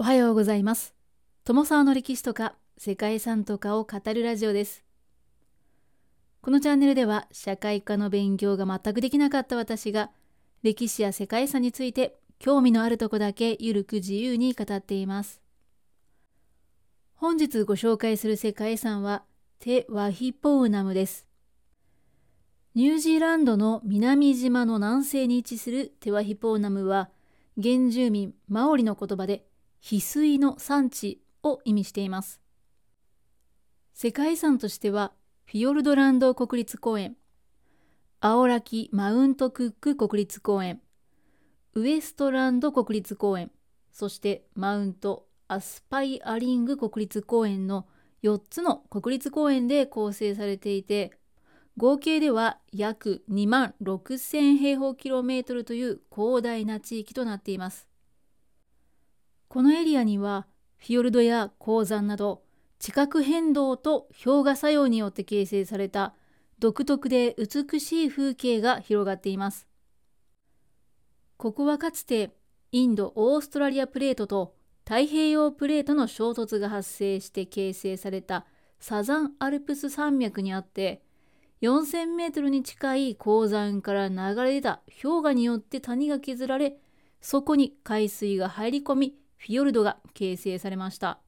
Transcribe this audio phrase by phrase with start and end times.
[0.00, 0.94] おはようございます。
[1.42, 4.84] 友沢の歴史とか世界遺産とかを語るラジオです。
[6.40, 10.12] このチャンネルでは社会科の勉強が全くできなかった私が
[10.62, 15.42] 歴史や世界遺産について興味のあるとこだけゆるく自由に語っています。
[17.16, 19.24] 本日ご紹介する世界遺産は
[19.58, 21.26] テ・ワヒポウナムです。
[22.76, 27.10] ニュージーランドの南島の南西に位置するテワヒポーナムは
[27.60, 29.47] 原住民マオリの言葉で
[29.82, 32.40] 翡翠の産地を意味しています。
[33.94, 35.12] 世界遺産としては
[35.46, 37.16] フィヨルドランド国立公園、
[38.20, 40.80] アオラキマウントクック国立公園、
[41.74, 43.50] ウエストランド国立公園、
[43.90, 47.86] そしてマウントアスパイアリング国立公園の
[48.22, 51.12] 4つの国立公園で構成されていて
[51.76, 57.87] 合計では約2万6000平方キロメートルという広大な地域となっています。
[59.48, 62.42] このエリアにはフィヨルドや鉱山など
[62.78, 66.14] 地殻変動と氷河作用によって形成された
[66.58, 69.66] 独特で美しい風景が広がっています。
[71.36, 72.34] ここはかつて
[72.72, 78.44] インド・オーストラリアプレートと太平洋プレートの衝突が発生して形成された
[78.80, 81.02] サザンアルプス山脈にあって
[81.62, 86.76] 4000メートルに近い鉱山から流れ出た氷河によって谷が削られ、
[87.20, 91.20] そこに海水が入り込み、フィヨルドが形成されました。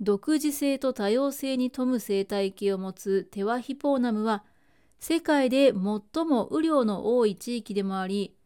[0.00, 4.44] 独自性と多様性に富む生態系を持つテワヒポーナムは、
[4.98, 8.36] 世界で最も雨量の多い地域でもあり、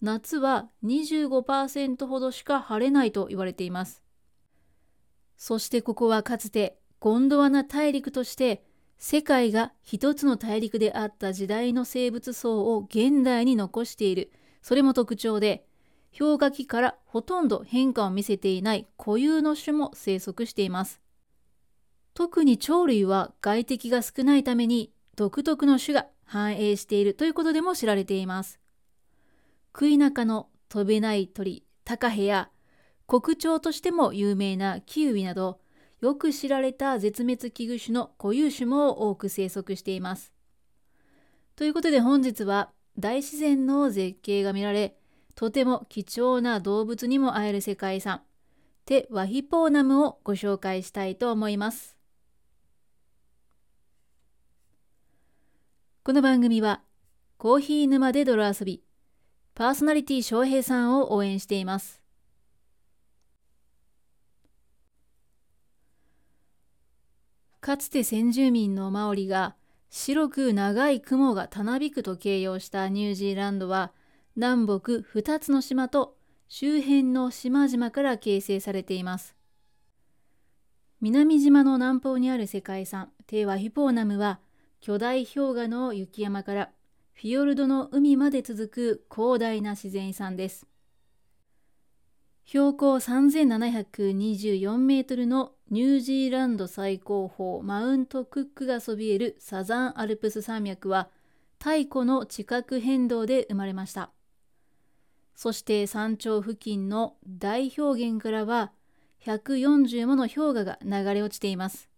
[0.00, 4.02] 夏は25%ほどしか晴れないと言われています。
[5.36, 8.64] そしてここはかつてゴンドワナ大陸として
[8.96, 14.32] 世界が一つの大陸であった時代の生物層を現代に残している。
[14.62, 15.66] それも特徴で、
[16.18, 21.00] 氷河期からほとんど変化を見せていない固有の種も生息しています。
[22.14, 28.60] 特に鳥類は外敵が少ないために独特の種が繁栄しているということでも知られています。
[29.74, 32.50] 食い中の飛べない鳥、タカヘや
[33.06, 35.60] 国鳥としても有名なキウイなど
[36.00, 40.32] よく知られた絶滅危惧種の固有種も多く生息しています。
[41.56, 44.96] ということで本日は大自然の絶景が見られ、
[45.34, 48.22] とても貴重な動物にも会える世界遺産、
[48.84, 51.96] テ・ワヒポーナムをご紹介したいと思います。
[56.04, 56.82] この番組は、
[57.38, 58.82] コーヒー沼で泥遊び、
[59.54, 62.02] パーソナリティ翔平さんを応援しています。
[67.60, 69.54] かつて先住民のマオリが
[69.88, 73.92] 白く長い雲がたなびくと形容したニュージーランドは
[74.34, 76.16] 南北2つの島と
[76.48, 79.36] 周辺の島々から形成されています。
[81.02, 84.40] 南島の南方にある世界遺産テーワヒポーナムは
[84.80, 86.70] 巨大氷河の雪山から
[87.12, 90.66] フィヨルドの海まで続く広大な自然遺産です。
[92.44, 101.08] 標高3724メートルのニュージーランド最高峰マウントクックがそびえるサザンアルプス山脈は
[101.58, 104.10] 太古の地殻変動で生まれました。
[105.34, 108.72] そして山頂付近の大氷原からは
[109.24, 111.88] 140もの氷河が流れ落ちています。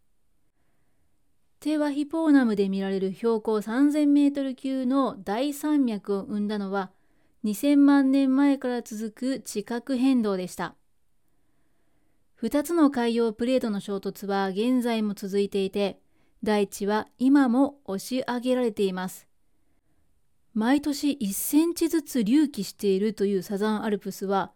[1.61, 6.91] テワヒポーナムで見られる標高3000メートル級の大山脈を生んだのは
[7.45, 10.75] 2000万年前から続く地殻変動でした。
[12.43, 15.99] 2つの海洋プレートの衝突は現在も続いていて、
[16.43, 19.27] 大地は今も押し上げられています。
[20.55, 24.53] 毎年1センチずつ隆起しているというサザンアルプスは、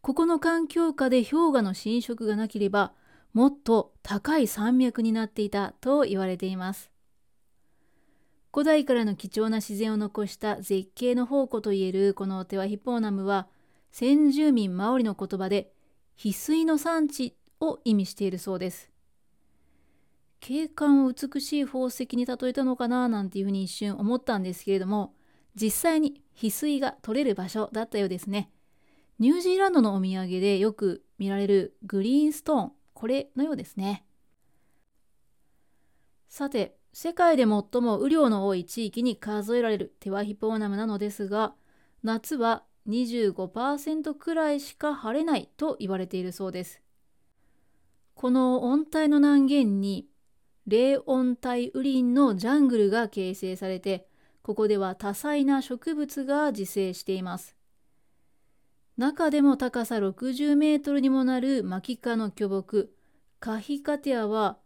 [0.00, 2.92] ここの環境下で氷河の侵食がなければ、
[3.32, 6.90] もっと高い山脈になっていたと言われています。
[8.52, 13.48] 古代からの貴重な自然を残した絶景の宝庫といえるこのテワヒポーナムは
[13.92, 15.70] 先住民マオリの言葉で
[16.16, 18.90] 翡翠の産地を意味しているそうです。
[20.40, 25.12] 景観を美しい宝石に例えたのかななんていうふうに一瞬思ったんですけれども
[25.56, 28.50] 実際に翡翠が取れる場所だったようですね。
[29.18, 34.04] ニュージーランドのお土産でよく見られるグリーンストーンこれのようですね。
[36.28, 37.46] さて世界で最
[37.80, 41.54] も雨量の多い地域に数えられるテワヒポーナムなのですが、
[42.02, 46.80] 夏は25%くらいしか晴れないと言われているそうです。
[48.14, 50.08] この温帯の南限に
[50.66, 54.05] 冷温帯雨林のジャングルが形成されて、
[54.46, 57.56] ここでは多彩な植物が自生しています。
[58.96, 62.94] 中でも高さ60メートルにもなるマキ科の巨木、
[63.40, 64.58] カヒカテアは、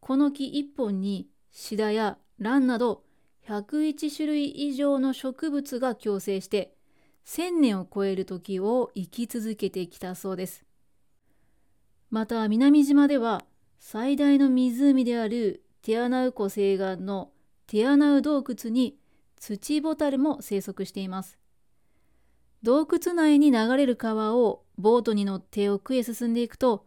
[0.00, 3.04] この木一本にシダやランなど
[3.48, 6.74] 101種類以上の植物が共生して、
[7.24, 10.62] 1000年を超える時を生き続けてきたそうです。
[12.10, 13.42] また南島では
[13.78, 17.30] 最大の湖であるティアナウ湖西岸の
[17.66, 18.98] ティアナウ洞窟に
[19.42, 21.36] ツチボタルも生息しています。
[22.62, 26.86] 洞窟内に流れる川をボートに乗って奥へ進んでいくと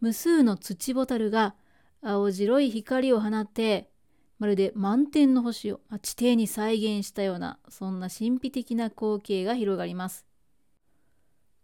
[0.00, 1.56] 無数のツチボタルが
[2.02, 3.90] 青白い光を放って
[4.38, 10.26] まるで満天の星を地底に再現したようなそんな神秘的な光景が広がります。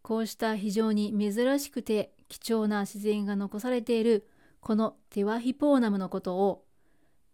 [0.03, 4.27] こうした非常に珍しくて貴重な自然が残されている
[4.59, 6.65] このテワヒポーナムのことを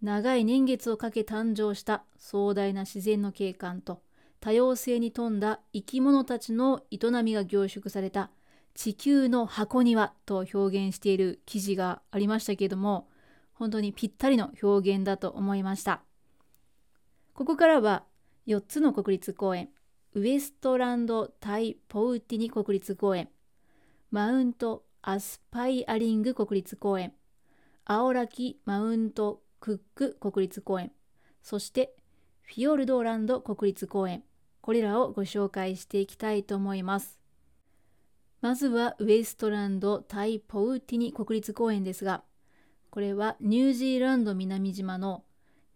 [0.02, 4.00] 長い年月をかけ誕生した壮大な自然の景観と
[4.40, 8.30] 多様性に富んだ生き物たちの営みが凝縮された
[8.74, 13.08] 地球の箱庭と表現している記事がありましたけれども
[13.54, 16.02] 本当にぴったりの表現だと思いました。
[17.34, 18.04] ここからは
[18.46, 19.68] 4つの国立公園
[20.14, 23.28] ウエストランド・タイ・ポウティニ国立公園
[24.10, 27.12] マウント・アスパイアリング国立公園
[27.84, 30.92] 青ラキ・マウント・クック国立公園。
[31.42, 31.94] そして
[32.42, 34.24] フィヨルドランド国立公園。
[34.60, 37.18] これらをご紹介していきたいと思います。
[38.40, 42.22] まずはウエストランドタイポウティニ国立公園ですが
[42.90, 45.24] これはニュージーランド南島の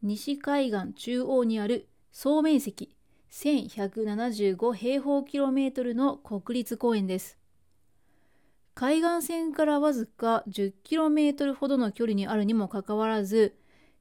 [0.03, 2.95] 西海岸中央にある総面積
[3.31, 7.39] 1175平方キロメートルの国立公園です。
[8.75, 13.55] 海岸線からわずか 10km ほどの距離にあるにもかかわらず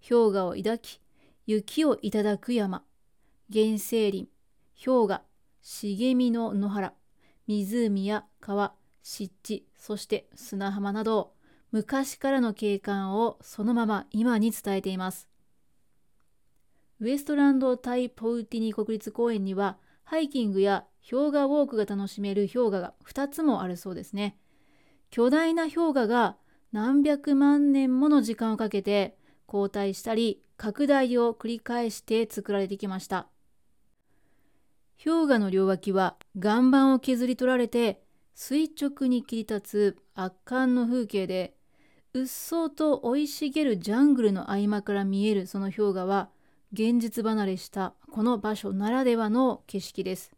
[0.07, 1.00] 氷河を抱き
[1.45, 2.83] 雪をいただく山。
[3.51, 4.30] 原生林。
[4.83, 5.21] 氷河。
[5.62, 6.94] 茂みの野原。
[7.48, 8.74] 湖や川。
[9.03, 9.65] 湿地。
[9.75, 11.33] そして砂浜など。
[11.71, 15.27] 昔からの景観をそのまま今に伝えています。
[17.00, 24.38] ウエストランド・タイ・ポウティニ国立公園にはハイキングや氷河ウォークが楽しめる氷河が2つもあるそうですね。
[25.09, 26.38] 巨大な氷河が
[26.71, 29.18] 何百万年もの時間をかけて
[29.51, 33.27] 後退したり拡大を繰り返して作られてきました。
[35.03, 38.01] 氷河の両脇は岩盤を削り取られて
[38.33, 41.53] 垂直に切り立つ圧巻の風景で
[42.13, 46.30] うっそうと生い茂るジャングルの合間から見えるその氷河は
[46.71, 50.31] 現実離れしたこの場所ならではの景色です。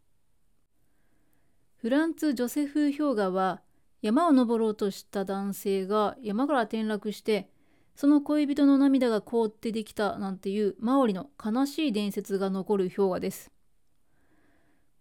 [1.75, 3.62] フランツ・ジョセフ氷河は
[4.01, 7.52] 山を登ろうとした男性が山から転落して
[7.95, 13.51] その恋人の涙が凍ってできたなんていうマオリの悲しい伝説が残る氷河です。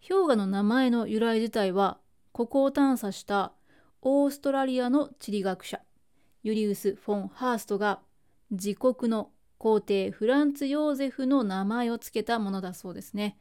[0.07, 1.99] 氷河の名前の由来自体は
[2.33, 3.53] ここを探査した
[4.03, 5.81] オーストラリアの地理学者
[6.43, 8.01] ユリウス・フォン・ハーストが
[8.51, 13.39] 自国の皇帝フランツ・ヨーゼフの名前を付けたものだそうですね。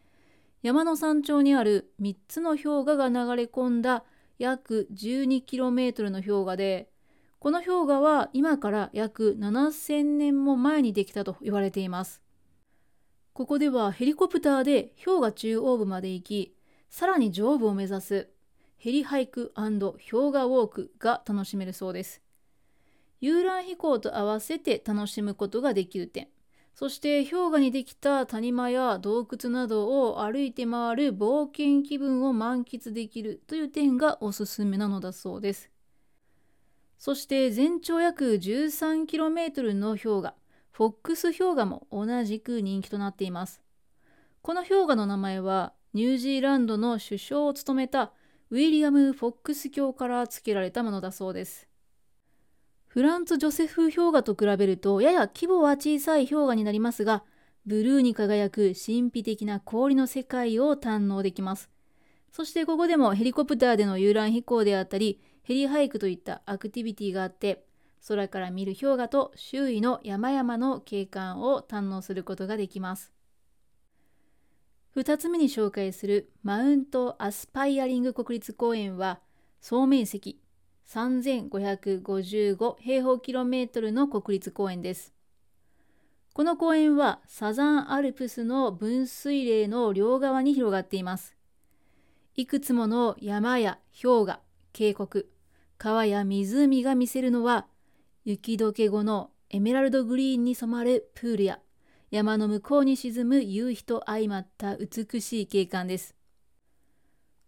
[0.61, 4.03] 山の山頂にある3つの氷河が流れ込んだ
[4.37, 6.90] 約 12km の氷河で
[7.41, 12.21] この氷河は今から約7000年も前にできたと言われています。
[13.33, 16.55] ここではヘリコプターで氷河中央部まで行き
[16.91, 18.29] さらに上部を目指す
[18.77, 22.21] ヘリハイク氷河ウォークが楽しめるそうです。
[23.21, 26.27] 遊覧飛行と合わせて楽しむことができる点。
[26.75, 35.71] そして氷河にできた谷間や洞窟などを歩いて回る冒険気分を満喫できるという点がおすすめなのだそうです。
[37.01, 40.35] そして全長約 13km の氷河、
[40.69, 43.59] フォックス氷河も同じく人気となっています。
[44.43, 48.13] この氷河の名前はニュージーランドの首相を務めた
[48.51, 51.67] ウィリアム・フォックス教から付けられたものだそうです。
[52.85, 57.23] フランツ・ジョセフ氷河と比べるとやや規模は小さい氷河になりますが、
[57.65, 61.71] ブルーに輝く神秘的な氷の世界を堪能できます。
[62.31, 67.65] そしてここでもヘリコプターでの遊覧飛行であったり、ヘリハイクといったアクティビティがあって、
[68.07, 73.11] 空から見る氷河と周囲の山々の景観を堪能することができます。
[74.95, 79.21] 2つ目に紹介するマウント・アスパイアリング国立公園は
[79.61, 80.41] 総面積
[80.89, 85.13] 3555平方キロメートルの国立公園です。
[86.33, 91.35] この公園はサザンアルプスの分水嶺の両側に広がっています。
[92.35, 94.39] いくつもの山や氷河、
[94.71, 95.25] 渓谷、
[95.77, 97.67] 川や湖が見せるのは
[98.23, 101.59] 雪解け後のエメラルドグリーンに染まるプールや
[102.09, 106.15] 山の向こうに沈む夕日と相まった美しい景観です。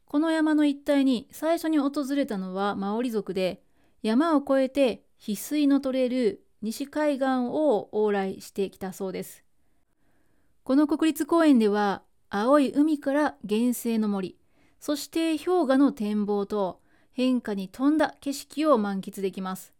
[0.05, 3.63] この山の一帯に最初に訪れたのはマオリ族で
[4.01, 9.43] 山を越えて翡翠の取れる西海岸を往来してきたそうです。
[10.63, 14.37] この国立公園では青い海から原生の森、
[14.85, 16.81] そして氷河の展望と
[17.13, 19.73] 変化に富んだ景色を満喫できます。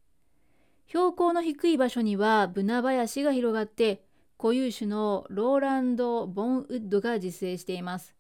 [0.88, 4.06] 標高の低い場所にはブナ林が広がって
[4.38, 8.16] 固有種のローランド・ボンウッドが自生しています。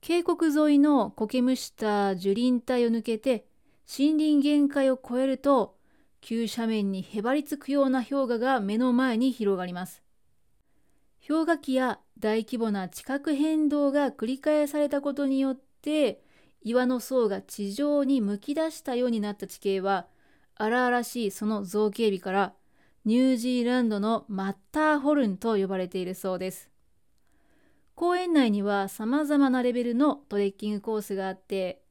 [0.00, 3.46] 渓谷沿いの苔むした樹林帯を抜けて
[3.88, 5.76] 森林限界を越えると
[6.20, 10.02] 急斜面にへばりつくような氷河が目の前に広がります。
[11.28, 16.20] 氷河期や大規模な地殻変動が繰り返されたことによって
[16.62, 20.08] 岩の層が地上にむき出したようになった地形は
[20.56, 22.54] 荒々しいその造形美から
[23.04, 26.70] ニュージーランドのマッターホルンと呼ばれているそうです。
[27.94, 31.82] 公園内には様々なレベルのトレッキングコースがあって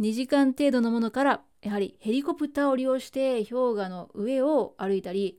[0.00, 5.38] 2時間程度のものからやはりヘリコプターを利用して氷河の上を歩いたり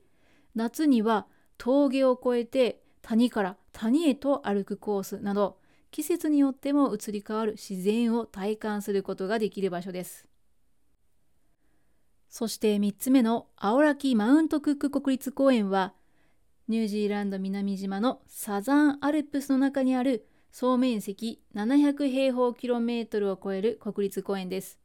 [0.54, 1.26] 夏には
[1.58, 5.58] 峠を越えて谷から谷へと歩くコースなど
[5.94, 10.26] 季節によっても移り変わる自然を体感することができる場所です。
[12.28, 15.94] そして3つ目の青ラキマウントクック国立公園は
[16.66, 24.80] ニュージーランド南島のサザンアルプスの中にある総面積700平方キロメートルを超える国立公園です。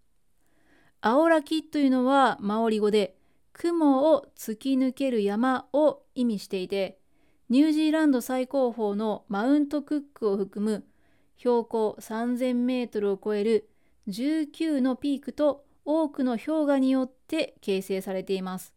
[1.01, 3.17] 青ラキというのはマオリ語で
[3.53, 6.99] 雲を突き抜ける山を意味していて
[7.49, 10.85] ニュージーランド最高峰のマウントクックを含む
[11.39, 13.69] 標高3000メートルを超える
[14.09, 18.73] 19のピークと多くの氷河によって形成されています。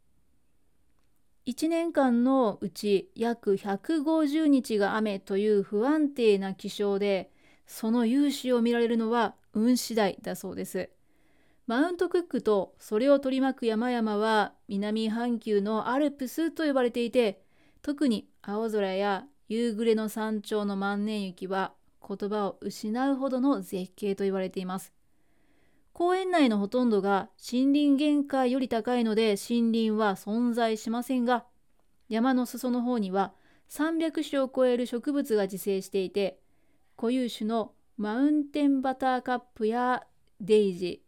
[1.44, 7.32] 1年間のうち約150日が雨という不安定な気象で
[7.66, 10.88] その勇姿を見られるのは運次第だそうです。
[11.66, 17.42] マウントクックとそれを取り巻く山々は南半球のアルプスと呼ばれていて
[17.82, 21.72] 特に青空や夕暮れの山頂の万年雪は
[22.06, 24.92] 言葉を失うほどの絶景と言われています。
[25.92, 31.44] 公園内のほとんどが森林限界より高いので森林は存在しませんが
[32.08, 33.34] 山の裾の方には
[33.68, 36.38] 300種を超える植物が自生していて
[36.96, 40.04] 固有種のマウンテンバターカップや
[40.40, 41.02] デイジ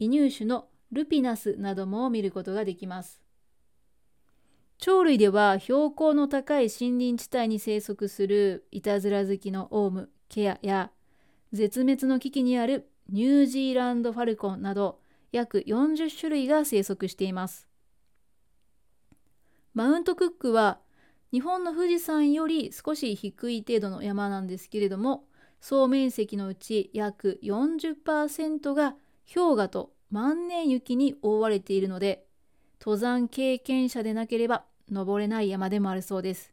[0.00, 3.20] ー移入種のルピナスなども見ることができます。
[4.78, 10.90] 鳥類では標高の高い森林地帯に生息するいたずら好きのオウム、ケアや
[11.52, 15.00] 絶滅の危機にあるニュージーランドファルコンなど
[15.32, 17.68] 約40種類が生息しています。
[19.74, 20.78] マウントクックは
[21.32, 25.24] 日本の富士山より少し低い程度の山なんですけれども
[25.60, 28.94] 総面積のうち約40%が
[29.32, 32.24] 氷河と万年雪に覆われているので
[32.80, 36.52] 登山経験者でなければ登れない山でもあるそうです。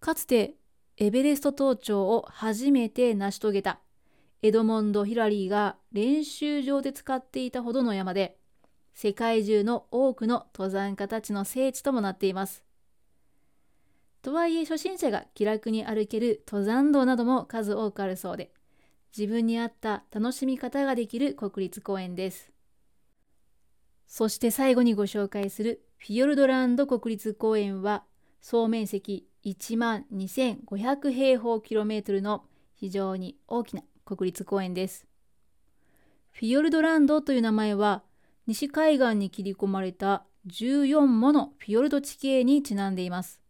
[0.00, 0.54] かつて
[1.02, 3.80] エベレスト登頂を初めて成し遂げた
[4.42, 8.36] エドモンド・ヒラリーが練習場で使っていたほどの山で
[8.92, 12.64] 世界中の多くの登山家たちの聖地ともなっています。
[14.20, 18.52] とはいえ初心者が気楽に歩ける登山道なども数多くあるそうで
[19.16, 22.52] 自分に合った楽しみ方ができる国立公園です。
[24.06, 28.04] そして最後にご紹介するフィヨルドランド国立公園は
[28.42, 32.44] 総面積1万2500平方キロメートルの
[32.74, 35.06] 非常に大きな国立公園です。
[36.32, 38.02] フィヨルドランドという名前は
[38.46, 43.40] 西海岸に切り込まれた14ものフィヨルド地形にちなんでいます。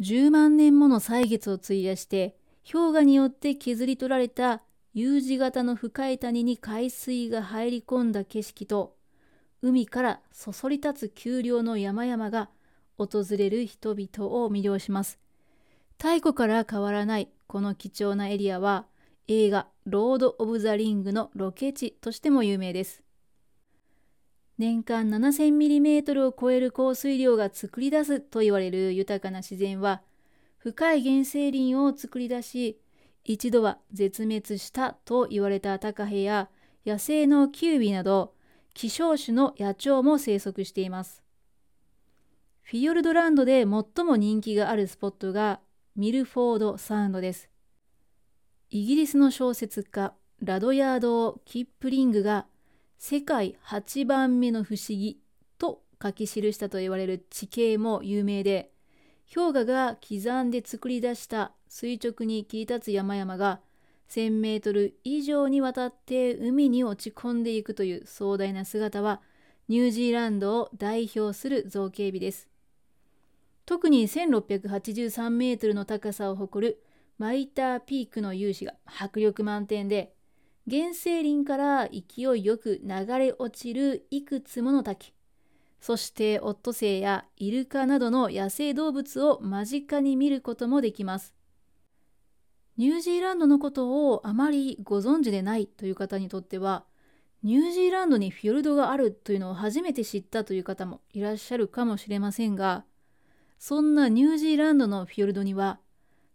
[0.00, 2.36] 10万年もの歳月を費やして
[2.70, 4.62] 氷河によって削り取られた
[4.94, 8.96] U 字型の深い谷に海水が入り込んだ景色と
[9.60, 12.48] 海からそそり立つ丘陵の山々が
[12.98, 15.18] 訪れる人々を魅了します。
[15.96, 18.86] 太古から変わらないこの貴重なエリアは
[19.26, 23.02] 映画「ロード・オブ・ザ・リング」のロケ地としても有名です。
[24.58, 30.02] 年間 7000mm を超える降水量が作り出すと言われる豊かな自然は
[30.58, 32.80] 深い原生林を作り出し
[33.24, 36.48] 一度は絶滅したと言われたタカヘや
[36.84, 38.34] 野生のキュービなど
[38.74, 41.27] 希少種の野鳥も生息しています。
[42.70, 45.60] フィヨルドランドで最も人気があるスポットが
[45.96, 47.48] ミルフォードサウンドです。
[48.68, 52.44] イギリスの小説家ラドヤード・キップリングが
[52.98, 55.18] 世界8番目の不思議
[55.56, 58.70] と書き記したと言われる地形も有名で
[59.34, 63.62] 氷河が刻んで作り出した垂直に切り立つ山々が
[64.10, 69.22] 1000メートル以上にわたって海に落ち込んでいくという壮大な姿は
[69.68, 72.46] ニュージーランドを代表する造形美です。
[73.68, 76.82] 特に1683メートルの高さを誇る
[77.18, 80.14] マイターピークの勇姿が迫力満点で
[80.70, 85.12] 原生林から勢いよく流れ落ちるいくつもの滝
[85.82, 91.34] そしてオットセイやイルカなどの野生動物を間近に見ることもできます。
[92.78, 96.86] ニュージーランドのことをあまりご存知でないという方にとっては
[97.42, 102.84] ニュージーランドにフィヨルドがあるというのを初めて知ったという方もいらっしゃるかもしれませんが
[103.58, 105.80] そんなニュージーランドのフィヨルドには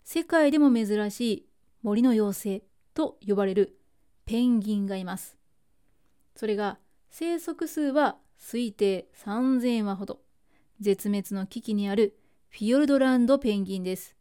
[0.04, 1.46] 世界でも珍しい
[1.82, 2.64] 森の妖精
[2.94, 3.78] と呼ばれる
[4.26, 5.38] ペンギンがいます。
[6.36, 10.20] それが生息数は推定3000羽ほど。
[10.80, 12.18] 絶滅の危機にある
[12.50, 14.16] フィヨルドランドペンギンです。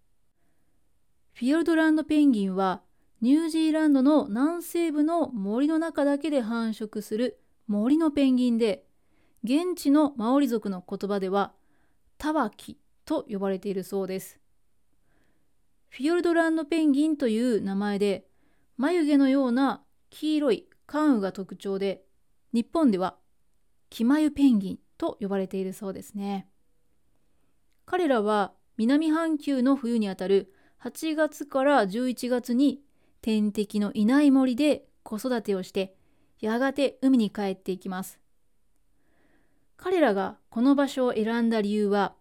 [1.35, 2.83] フィヨルドランドペンギンは
[3.21, 8.85] ニュージーランドの南西部の森の中だけで繁殖する森のペンギンで
[9.45, 11.53] 現地のマオリ族の言葉では
[12.19, 14.43] タワキと呼ばれているそうです。
[15.93, 18.27] フィヨルドランドペンギンという名前で
[18.79, 22.03] 眉毛のような黄色い関羽が特徴で
[22.55, 23.17] 日本では
[23.91, 26.49] キマユペンギンと呼ばれているそうですね
[27.85, 32.81] 彼らは南半球の冬にあたる8月から11月に
[33.21, 35.95] 天敵のいない森で子育てをして
[36.41, 38.19] やがて海に帰っていきます
[39.77, 42.15] 彼らがこの場所を選んだ理由は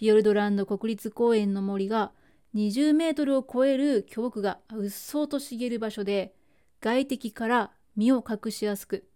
[0.00, 2.12] フィヨルドランド国立公園の森が
[2.54, 6.34] 20メートルを超える巨木がうっそうと茂る場所で
[6.80, 9.06] 外敵から身を隠しやすく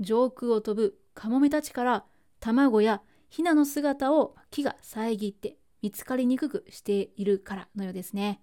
[0.00, 2.04] 上空を飛ぶカモメたちから
[2.40, 8.40] 卵やヒナの姿を木が遮って見つかりにくくしているからのようですね。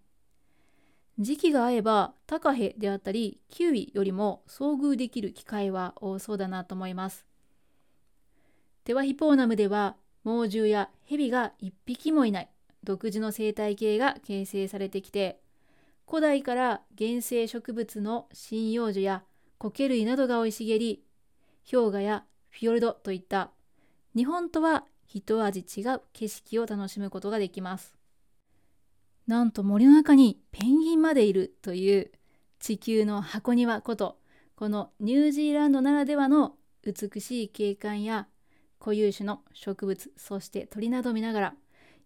[1.18, 7.26] 時期が合えばタカヘであったりキウイよりも遭遇できる機会は多そうだなと思います。
[8.84, 12.50] テワヒポーナムでは猛獣やヘビが一匹もいない。
[12.84, 15.40] 独自の生態系が形成されてきて
[16.08, 19.24] 古代から原生植物の針葉樹や
[19.60, 21.04] 苔類などが生い茂り
[21.70, 23.52] 氷河やフィヨルドといった
[24.16, 27.96] 日本とは一味違う景色を楽しむことができます。
[29.28, 32.12] なんと森の中にペンギンまでいるという
[32.60, 34.18] 地球の箱庭こと
[34.56, 38.28] このニュージーランドならではの美しい景観や
[38.82, 41.54] 固有種の植物そして鳥などを見ながら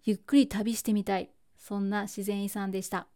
[0.03, 3.07] ゆっくり旅してみたいそんな自然遺産でした。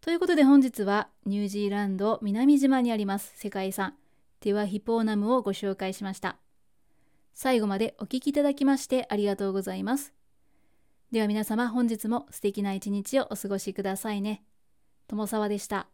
[0.00, 3.94] ということで本日はニュージーランド南島にあります世界遺産
[4.40, 6.36] テワヒポーナムをご紹介しました。
[7.32, 10.12] 最後までお聴きいただきましてありがとうございます。
[11.10, 14.44] では皆様本日も素敵な一日をお過ごしくださいね。
[15.08, 15.93] 友沢でした。